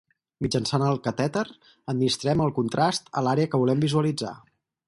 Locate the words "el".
0.85-0.97, 2.49-2.57